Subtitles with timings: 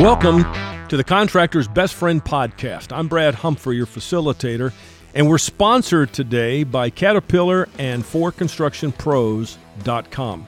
[0.00, 0.44] Welcome
[0.88, 2.96] to the Contractor's Best Friend podcast.
[2.96, 4.72] I'm Brad Humphrey, your facilitator,
[5.14, 10.46] and we're sponsored today by Caterpillar and forconstructionpros.com.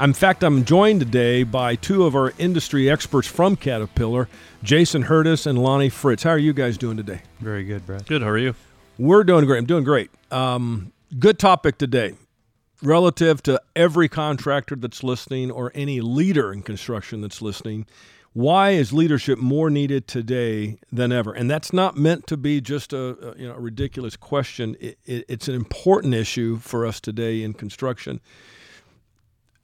[0.00, 4.30] In fact, I'm joined today by two of our industry experts from Caterpillar,
[4.62, 6.22] Jason Hurdis and Lonnie Fritz.
[6.22, 7.20] How are you guys doing today?
[7.40, 8.06] Very good, Brad.
[8.06, 8.22] Good.
[8.22, 8.54] How are you?
[8.98, 9.58] We're doing great.
[9.58, 10.10] I'm doing great.
[10.30, 12.14] Um, good topic today
[12.82, 17.86] relative to every contractor that's listening or any leader in construction that's listening.
[18.32, 21.32] Why is leadership more needed today than ever?
[21.32, 24.76] And that's not meant to be just a, a you know a ridiculous question.
[24.80, 28.20] It, it, it's an important issue for us today in construction.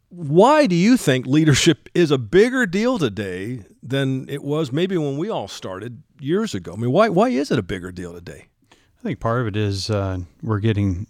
[0.09, 5.19] Why do you think leadership is a bigger deal today than it was maybe when
[5.19, 6.73] we all started years ago?
[6.73, 8.47] I mean, why why is it a bigger deal today?
[8.73, 11.09] I think part of it is uh, we're getting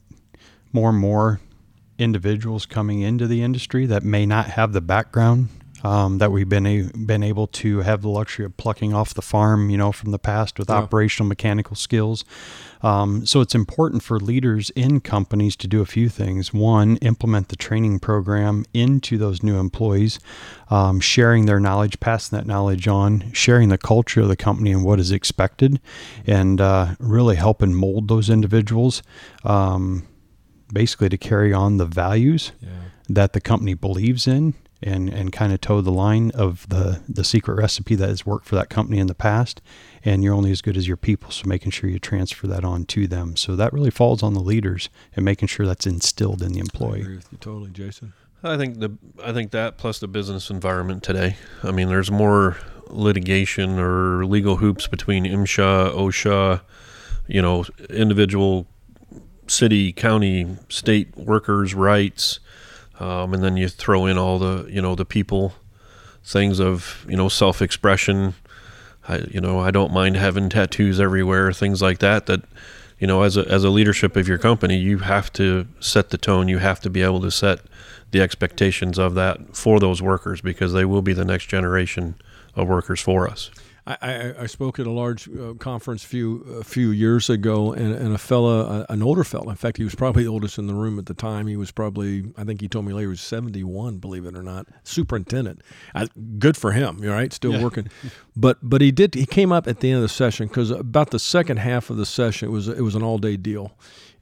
[0.73, 1.41] more and more
[2.01, 5.49] individuals coming into the industry that may not have the background
[5.83, 9.23] um, that we've been a, been able to have the luxury of plucking off the
[9.23, 10.77] farm, you know, from the past with yeah.
[10.77, 12.25] operational mechanical skills.
[12.83, 16.53] Um, so it's important for leaders in companies to do a few things.
[16.53, 20.19] One, implement the training program into those new employees,
[20.71, 24.85] um, sharing their knowledge, passing that knowledge on, sharing the culture of the company and
[24.85, 25.81] what is expected,
[26.27, 29.03] and uh, really helping mold those individuals.
[29.45, 30.07] Um,
[30.73, 32.69] basically, to carry on the values yeah.
[33.09, 37.25] that the company believes in and and kind of toe the line of the the
[37.25, 39.61] secret recipe that has worked for that company in the past.
[40.05, 42.85] And you're only as good as your people so making sure you transfer that on
[42.87, 43.37] to them.
[43.37, 47.01] So that really falls on the leaders and making sure that's instilled in the employee
[47.01, 48.13] I agree with you totally Jason.
[48.43, 51.37] I think the I think that plus the business environment today.
[51.63, 52.57] I mean there's more
[52.89, 56.63] litigation or legal hoops between MSHA OSHA
[57.29, 58.67] you know individual
[59.51, 62.41] city county state workers rights
[63.01, 65.55] um, and then you throw in all the you know the people
[66.23, 68.35] things of you know self-expression.
[69.09, 72.43] I, you know I don't mind having tattoos everywhere things like that that
[72.99, 76.19] you know as a as a leadership of your company you have to set the
[76.19, 77.61] tone you have to be able to set
[78.11, 82.15] the expectations of that for those workers because they will be the next generation
[82.55, 83.51] of workers for us
[83.87, 87.95] I, I, spoke at a large uh, conference a few a few years ago, and,
[87.95, 89.51] and a fella, an older fella.
[89.51, 91.47] In fact, he was probably the oldest in the room at the time.
[91.47, 93.97] He was probably, I think he told me later, he was seventy one.
[93.97, 95.63] Believe it or not, superintendent.
[95.95, 96.09] I,
[96.39, 97.33] good for him, right?
[97.33, 97.63] Still yeah.
[97.63, 97.89] working.
[98.37, 99.15] But but he did.
[99.15, 101.97] He came up at the end of the session because about the second half of
[101.97, 103.73] the session, it was it was an all day deal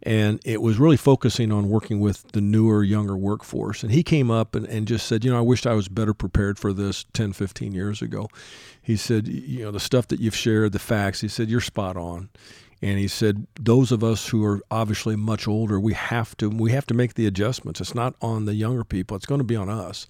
[0.03, 4.31] and it was really focusing on working with the newer younger workforce and he came
[4.31, 7.05] up and, and just said you know i wished i was better prepared for this
[7.13, 8.29] 10 15 years ago
[8.89, 11.99] he said, you know, the stuff that you've shared, the facts, he said, you're spot
[11.99, 12.31] on.
[12.81, 16.71] And he said, those of us who are obviously much older, we have to we
[16.73, 17.81] have to make the adjustments.
[17.81, 20.07] It's not on the younger people; it's going to be on us.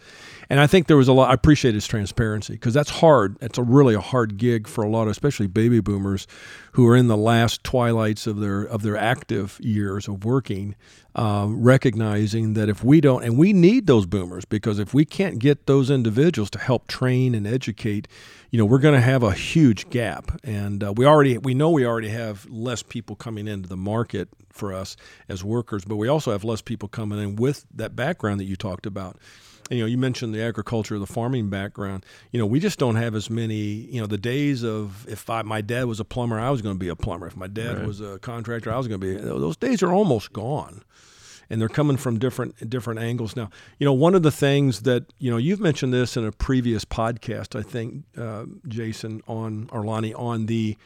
[0.50, 1.30] And I think there was a lot.
[1.30, 3.36] I appreciate his transparency because that's hard.
[3.40, 6.26] It's a really a hard gig for a lot, of, especially baby boomers,
[6.72, 10.74] who are in the last twilights of their of their active years of working.
[11.18, 15.40] Uh, recognizing that if we don't, and we need those boomers because if we can't
[15.40, 18.06] get those individuals to help train and educate
[18.50, 20.30] you know we're going to have a huge gap.
[20.44, 24.28] And uh, we already we know we already have less people coming into the market
[24.50, 24.96] for us
[25.28, 28.56] as workers but we also have less people coming in with that background that you
[28.56, 29.16] talked about
[29.70, 33.14] you know you mentioned the agriculture the farming background you know we just don't have
[33.14, 36.50] as many you know the days of if I, my dad was a plumber i
[36.50, 37.86] was going to be a plumber if my dad right.
[37.86, 40.82] was a contractor i was going to be those days are almost gone
[41.50, 43.50] and they're coming from different different angles now.
[43.78, 46.84] You know, one of the things that you know you've mentioned this in a previous
[46.84, 50.76] podcast, I think, uh, Jason on Arlani on the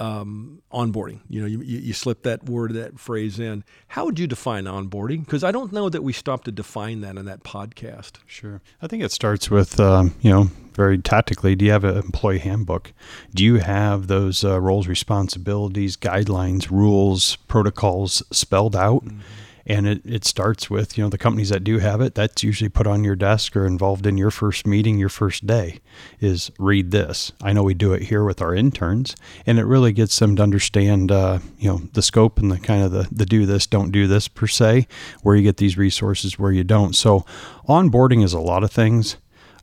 [0.00, 1.20] um, onboarding.
[1.28, 3.62] You know, you, you slip that word, that phrase in.
[3.88, 5.24] How would you define onboarding?
[5.24, 8.12] Because I don't know that we stopped to define that in that podcast.
[8.26, 8.62] Sure.
[8.80, 11.54] I think it starts with, um, you know, very tactically.
[11.54, 12.92] Do you have an employee handbook?
[13.34, 19.04] Do you have those uh, roles, responsibilities, guidelines, rules, protocols spelled out?
[19.04, 19.20] Mm-hmm
[19.66, 22.68] and it, it starts with you know the companies that do have it that's usually
[22.68, 25.80] put on your desk or involved in your first meeting your first day
[26.20, 27.32] is read this.
[27.42, 29.14] I know we do it here with our interns.
[29.46, 32.82] And it really gets them to understand uh, you know the scope and the kind
[32.82, 34.86] of the, the do this don't do this per se
[35.22, 36.94] where you get these resources where you don't.
[36.94, 37.24] So
[37.68, 39.16] onboarding is a lot of things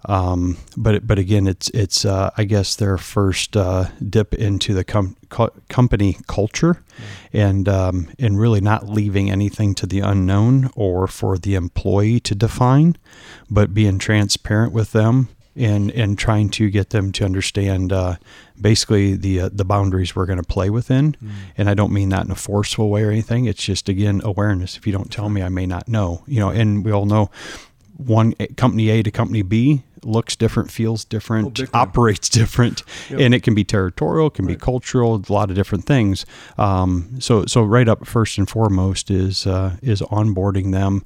[0.05, 4.83] um, but but again, it's it's uh, I guess their first uh, dip into the
[4.83, 7.38] com- co- company culture, mm-hmm.
[7.38, 12.35] and um, and really not leaving anything to the unknown or for the employee to
[12.35, 12.97] define,
[13.49, 18.15] but being transparent with them and and trying to get them to understand uh,
[18.59, 21.13] basically the uh, the boundaries we're going to play within.
[21.13, 21.31] Mm.
[21.57, 23.45] And I don't mean that in a forceful way or anything.
[23.45, 24.77] It's just again awareness.
[24.77, 26.23] If you don't tell me, I may not know.
[26.27, 27.31] You know, and we all know
[27.97, 33.19] one company A to company B looks different, feels different, Oh, operates different, Yep.
[33.19, 36.25] and it can be territorial, it can be cultural, a lot of different things.
[36.57, 41.03] Um, so, so right up first and foremost is uh, is onboarding them,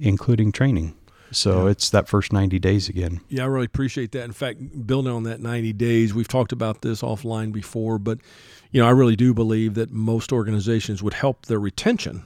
[0.00, 0.94] including training.
[1.30, 1.70] So Yeah.
[1.70, 3.20] it's that first ninety days again.
[3.28, 4.24] Yeah, I really appreciate that.
[4.24, 8.18] In fact, building on that 90 days, we've talked about this offline before, but
[8.70, 12.24] you know, I really do believe that most organizations would help their retention.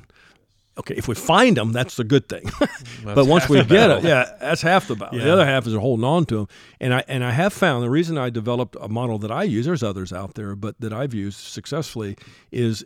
[0.78, 2.50] Okay, if we find them, that's the good thing.
[3.04, 5.18] but once we get it, yeah, that's half the battle.
[5.18, 6.48] The other half is holding on to them.
[6.80, 9.64] And I and I have found the reason I developed a model that I use.
[9.64, 12.16] There's others out there, but that I've used successfully
[12.52, 12.84] is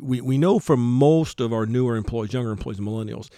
[0.00, 3.28] we we know from most of our newer employees, younger employees, millennials,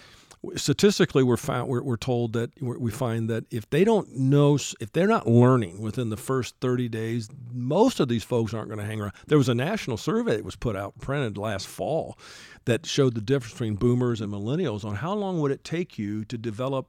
[0.55, 4.55] statistically we're found we're, we're told that we're, we find that if they don't know
[4.55, 8.79] if they're not learning within the first 30 days most of these folks aren't going
[8.79, 12.17] to hang around there was a national survey that was put out printed last fall
[12.65, 16.25] that showed the difference between boomers and millennials on how long would it take you
[16.25, 16.87] to develop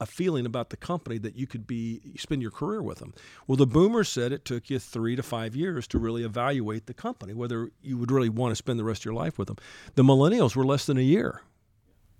[0.00, 3.14] a feeling about the company that you could be spend your career with them.
[3.46, 6.94] Well, the boomers said it took you three to five years to really evaluate the
[6.94, 9.56] company, whether you would really want to spend the rest of your life with them.
[9.94, 11.42] The millennials were less than a year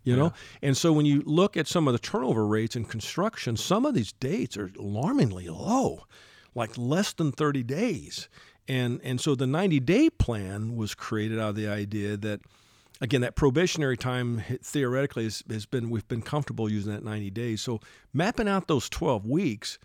[0.09, 0.33] you know?
[0.63, 3.95] And so when you look at some of the turnover rates in construction some of
[3.95, 6.05] these dates are alarmingly low
[6.55, 8.29] like less than 30 days.
[8.67, 12.41] And and so the 90 day plan was created out of the idea that
[13.01, 17.63] again that probationary time theoretically has, has been we've been comfortable using that 90 days.
[17.63, 17.81] So
[18.13, 19.79] mapping out those 12 weeks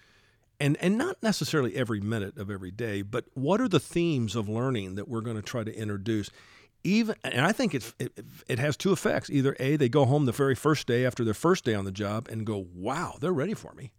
[0.59, 4.49] and and not necessarily every minute of every day, but what are the themes of
[4.49, 6.29] learning that we're going to try to introduce?
[6.83, 8.11] Even and I think it's it,
[8.47, 9.29] it has two effects.
[9.29, 11.91] Either a they go home the very first day after their first day on the
[11.91, 13.91] job and go, "Wow, they're ready for me,"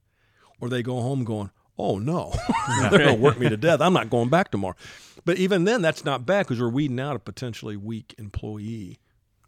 [0.60, 2.34] or they go home going, "Oh no,
[2.90, 3.80] they're going to work me to death.
[3.80, 4.76] I'm not going back tomorrow."
[5.24, 8.98] But even then, that's not bad because we're weeding out a potentially weak employee.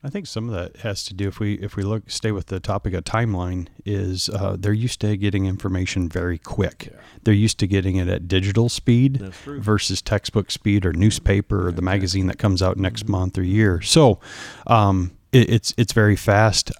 [0.06, 2.47] I think some of that has to do if we if we look stay with
[2.47, 6.91] the topic of timeline is uh, they're used to getting information very quick.
[6.93, 7.00] Yeah.
[7.25, 11.82] They're used to getting it at digital speed versus textbook speed or newspaper or the
[11.82, 13.81] magazine that comes out next month or year.
[13.81, 14.20] So
[14.69, 16.70] um, it, it's it's very fast.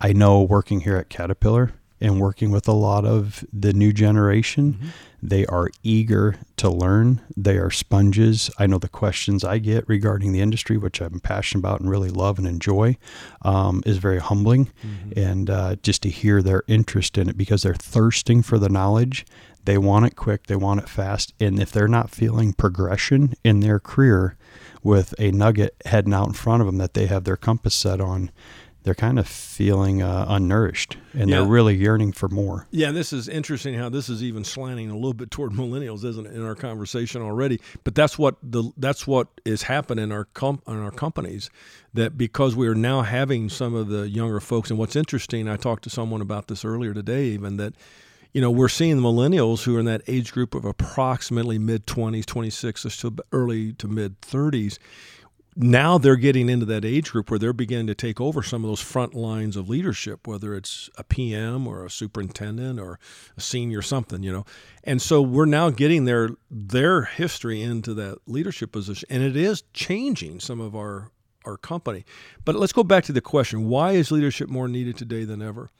[0.00, 4.78] I know working here at Caterpillar and working with a lot of the new generation,
[5.22, 7.20] they are eager to learn.
[7.36, 8.50] They are sponges.
[8.58, 12.10] I know the questions I get regarding the industry, which I'm passionate about and really
[12.10, 12.96] love and enjoy,
[13.42, 14.70] um, is very humbling.
[15.16, 19.26] And uh, just to hear their interest in it because they're thirsting for the knowledge.
[19.64, 21.34] They want it quick, they want it fast.
[21.38, 24.36] And if they're not feeling progression in their career
[24.82, 28.00] with a nugget heading out in front of them that they have their compass set
[28.00, 28.30] on,
[28.82, 31.36] they're kind of feeling uh, unnourished and Yeah.
[31.40, 32.66] they're really yearning for more.
[32.70, 36.26] Yeah, this is interesting how this is even slanting a little bit toward millennials, isn't
[36.26, 37.60] it, in our conversation already?
[37.84, 41.50] But that's what the that's what is happening in our com- in our companies.
[41.92, 45.56] That because we are now having some of the younger folks, and what's interesting, I
[45.56, 47.74] talked to someone about this earlier today, even that.
[48.32, 51.84] You know, we're seeing the millennials who are in that age group of approximately mid
[51.88, 54.78] 20s, 26 to early to mid 30s
[55.62, 58.70] now they're getting into that age group where they're beginning to take over some of
[58.70, 62.98] those front lines of leadership, whether it's a PM or a superintendent or
[63.36, 64.44] a senior something, you know.
[64.84, 69.62] And so we're now getting their their history into that leadership position, and it is
[69.74, 71.10] changing some of our
[71.44, 72.04] our company.
[72.44, 75.70] But let's go back to the question: Why is leadership more needed today than ever?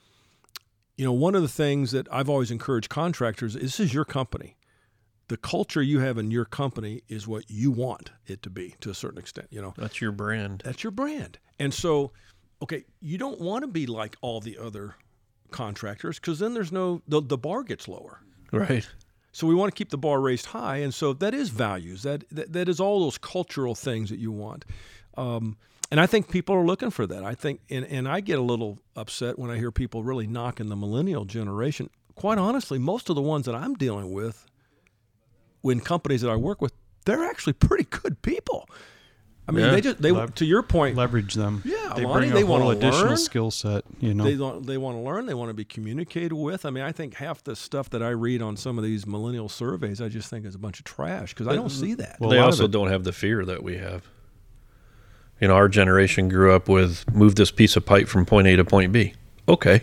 [0.95, 4.05] You know, one of the things that I've always encouraged contractors is this is your
[4.05, 4.55] company
[5.31, 8.89] the culture you have in your company is what you want it to be to
[8.89, 10.61] a certain extent you know That's your brand.
[10.65, 12.11] that's your brand and so
[12.61, 14.95] okay you don't want to be like all the other
[15.51, 18.19] contractors because then there's no the, the bar gets lower
[18.51, 18.85] Right.
[19.31, 22.23] so we want to keep the bar raised high and so that is values that
[22.31, 24.65] that, that is all those cultural things that you want
[25.17, 25.57] um,
[25.89, 27.21] and I think people are looking for that.
[27.25, 30.69] I think, and, and I get a little upset when I hear people really knocking
[30.69, 31.89] the millennial generation.
[32.15, 34.45] Quite honestly, most of the ones that I'm dealing with
[35.61, 36.73] when companies that I work with,
[37.05, 38.67] they're actually pretty good people.
[39.47, 39.71] I mean, Yeah.
[39.71, 41.61] they just they Lev- to your point, Leverage them.
[41.65, 43.17] Yeah, they Lonnie, bring they a whole wanna additional learn.
[43.17, 43.83] skill set.
[43.99, 46.63] You know, they don't they want to learn, they want to be communicated with.
[46.65, 49.49] I mean, I think half the stuff that I read on some of these millennial
[49.49, 52.17] surveys, I just think is a bunch of trash because I don't see that.
[52.19, 54.03] Well, they a lot of also it- don't have the fear that we have.
[55.41, 58.55] You know, our generation grew up with move this piece of pipe from point A
[58.57, 59.15] to point B.
[59.49, 59.81] Okay.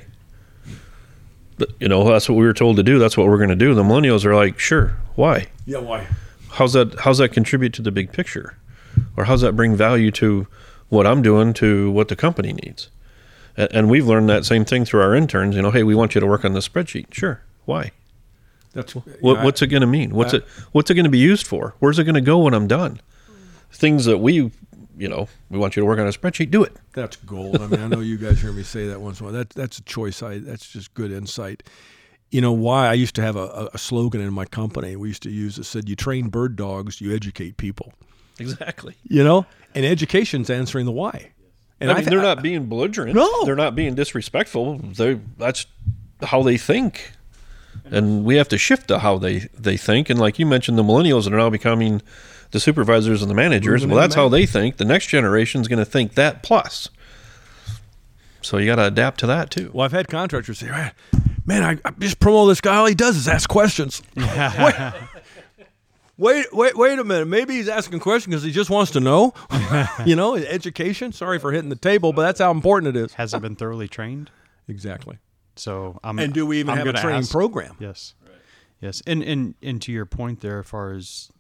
[1.81, 2.99] You know, that's what we were told to do.
[2.99, 3.75] That's what we're going to do.
[3.75, 5.47] The millennials are like, sure, why?
[5.67, 6.07] yeah, why?
[6.51, 7.01] How's that?
[7.01, 8.57] How's that contribute to the big picture,
[9.17, 10.47] or how's that bring value to
[10.89, 12.89] what I'm doing to what the company needs?
[13.57, 15.55] And, and we've learned that same thing through our interns.
[15.57, 17.13] You know, hey, we want you to work on this spreadsheet.
[17.13, 17.93] Sure, why?
[18.73, 20.15] That's What, what's it going to mean?
[20.15, 21.75] What's I- it What's it going to be used for?
[21.81, 23.01] Where's it going to go when I'm done?
[23.73, 24.51] Things that we
[24.99, 26.51] you know, we want you to work on a spreadsheet.
[26.51, 26.77] Do it.
[26.93, 27.63] That's gold.
[27.63, 29.39] I mean, I know you guys hear me say that once in a while.
[29.39, 30.23] That that's a choice.
[30.23, 31.63] I that's just good insight.
[32.31, 34.97] You know why I used to have a, a slogan in my company.
[34.97, 37.95] We used to use that said, "You train bird dogs, you educate people."
[38.39, 38.95] Exactly.
[39.05, 41.31] You know, and education's answering the why.
[41.81, 43.15] And I mean, they're not being belligerent.
[43.15, 43.45] No.
[43.45, 44.79] they're not being disrespectful.
[44.79, 45.67] They that's
[46.23, 47.13] how they think,
[47.85, 50.11] and we have to shift to how they they think.
[50.11, 52.03] And like you mentioned, the millennials that are now becoming
[52.51, 53.83] the supervisors and the managers.
[53.83, 54.77] Moving well, that's how they think.
[54.77, 56.89] The next generation is going to think that plus.
[58.41, 59.71] So you got to adapt to that too.
[59.73, 60.93] Well, I've had contractors say, "Man,
[61.45, 62.77] man, I, I just promote this guy.
[62.77, 64.93] All he does is ask questions." wait,
[66.17, 67.27] wait, wait, wait a minute.
[67.27, 69.35] Maybe he's asking questions because he just wants to know.
[70.07, 71.13] you know, education.
[71.13, 73.15] Sorry for hitting the table, but that's how important it is.
[73.15, 74.31] Hasn't been thoroughly trained.
[74.69, 75.19] Exactly.
[75.57, 76.19] So I'm.
[76.19, 77.77] And do we even I'm have a training ask- program?
[77.81, 78.15] Yes.
[78.81, 79.03] Yes.
[79.07, 81.33] And, and and to your point there, as far as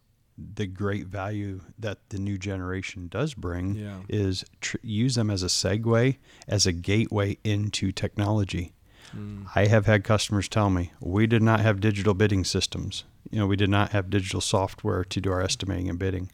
[0.54, 4.00] the great value that the new generation does bring, Yeah.
[4.08, 6.16] is tr- use them as a segue,
[6.46, 8.72] as a gateway into technology.
[9.12, 9.44] Hmm.
[9.54, 13.04] I have had customers tell me we did not have digital bidding systems.
[13.30, 16.30] You know, we did not have digital software to do our estimating and bidding.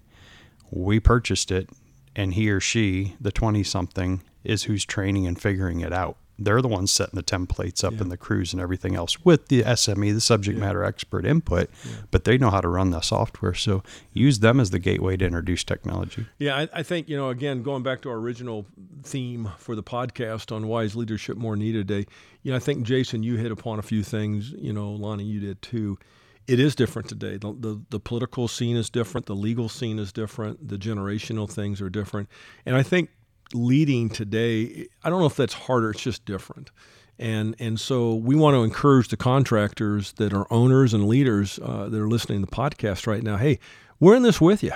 [0.71, 1.71] We purchased it,
[2.17, 6.19] and he or she, the 20 something, is who's training and figuring it out.
[6.39, 8.01] They're the ones setting the templates up Yeah.
[8.03, 10.65] and the crews and everything else with the SME, the subject Yeah.
[10.65, 11.71] matter expert input,
[12.11, 13.55] but they know how to run the software.
[13.55, 16.27] So use them as the gateway to introduce technology.
[16.39, 18.67] Yeah, I, I think, you know, again, going back to our original
[19.03, 22.07] theme for the podcast on why is leadership more needed today,
[22.43, 25.41] you know, I think, Jason, you hit upon a few things, you know, Lonnie, you
[25.41, 25.99] did too.
[26.47, 27.39] It is different today.
[27.39, 31.81] The, the, the political scene is different, the legal scene is different, the generational things
[31.81, 32.29] are different.
[32.67, 33.09] And I think
[33.53, 36.71] leading today, I don't know if that's harder, it's just different.
[37.19, 41.89] And, and so we want to encourage the contractors that are owners and leaders uh,
[41.89, 43.37] that are listening to the podcast right now.
[43.37, 43.61] Hey,
[44.01, 44.73] we're in this with you.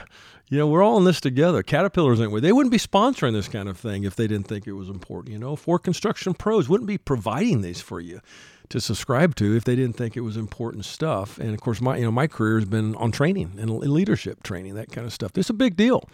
[0.50, 1.62] You know, we're all in this together.
[1.62, 2.42] Caterpillars ain't with.
[2.42, 5.32] They wouldn't be sponsoring this kind of thing if they didn't think it was important.
[5.32, 8.20] You know, For Construction Pros wouldn't be providing these for you
[8.70, 11.38] to subscribe to if they didn't think it was important stuff.
[11.38, 14.74] And of course, my you know my career has been on training and leadership training,
[14.74, 15.36] that kind of stuff.
[15.36, 16.08] Is a big deal,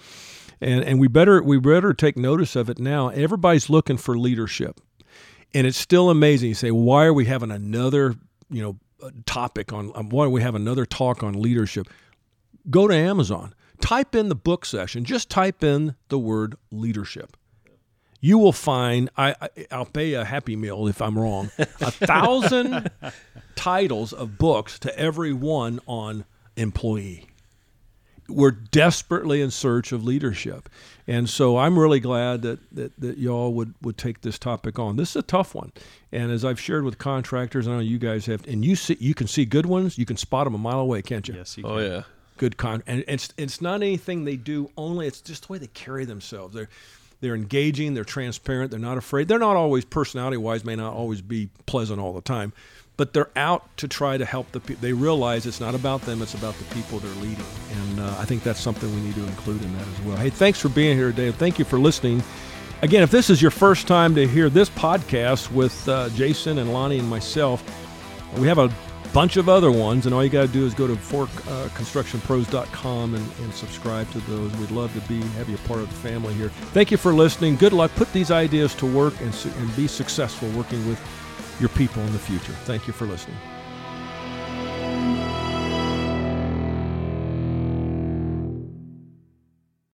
[0.60, 3.08] and and we better we better take notice of it now.
[3.08, 4.80] Everybody's looking for leadership,
[5.52, 6.50] and it's still amazing.
[6.50, 8.14] You say, why are we having another
[8.50, 9.92] you know uh, topic on?
[9.94, 11.88] um, Why do we have another talk on leadership?
[12.70, 17.36] Go to Amazon, type in the book session, just type in the word leadership
[18.24, 21.50] you will find I, I I'll pay a happy meal if I'm wrong.
[21.58, 22.90] A thousand
[23.54, 26.24] titles of books to every one on
[26.56, 27.26] employee.
[28.28, 30.68] We're desperately in search of leadership.
[31.06, 34.96] And so I'm really glad that, that, that y'all would, would take this topic on.
[34.96, 35.72] This is a tough one.
[36.10, 39.12] And as I've shared with contractors, I know you guys have, and you see, you
[39.14, 41.34] can see good ones, you can spot them a mile away, can't you?
[41.34, 41.84] Yes, you Oh can.
[41.90, 42.02] yeah.
[42.38, 45.68] good con and it's it's not anything they do only it's just the way they
[45.68, 46.68] carry themselves they're
[47.20, 51.20] they're engaging they're transparent they're not afraid they're not always personality wise may not always
[51.22, 52.52] be pleasant all the time
[52.96, 56.22] but they're out to try to help the people they realize it's not about them
[56.22, 59.24] it's about the people they're leading and uh, i think that's something we need to
[59.24, 62.22] include in that as well hey thanks for being here today thank you for listening
[62.82, 66.72] again if this is your first time to hear this podcast with uh, jason and
[66.72, 67.62] lonnie and myself
[68.38, 68.72] we have a
[69.14, 73.30] bunch of other ones, and all you got to do is go to forconstructionpros.com and,
[73.40, 74.52] and subscribe to those.
[74.56, 76.48] We'd love to be have you a part of the family here.
[76.48, 77.54] Thank you for listening.
[77.56, 77.92] Good luck.
[77.94, 81.00] Put these ideas to work and, su- and be successful working with
[81.60, 82.52] your people in the future.
[82.64, 83.36] Thank you for listening.